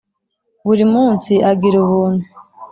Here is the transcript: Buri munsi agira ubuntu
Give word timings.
Buri 0.65 0.83
munsi 0.93 1.33
agira 1.51 1.75
ubuntu 1.83 2.25